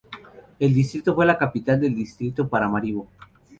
El 0.57 0.73
distrito 0.73 1.13
fue 1.13 1.27
la 1.27 1.37
capital 1.37 1.79
del 1.79 1.93
distrito 1.93 2.41
de 2.41 2.49
Paramaribo. 2.49 3.07